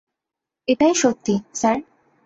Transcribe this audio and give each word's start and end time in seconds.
এটাই 0.67 0.93
সত্যি, 0.95 1.33
স্যার। 1.53 1.77